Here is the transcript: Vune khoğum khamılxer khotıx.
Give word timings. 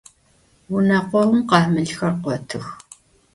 Vune 0.69 0.99
khoğum 1.07 1.39
khamılxer 1.49 2.13
khotıx. 2.23 2.65